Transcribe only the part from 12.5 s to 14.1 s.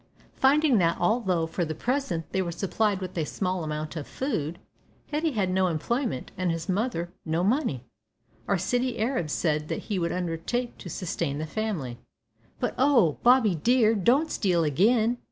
"But oh! Bobby, dear,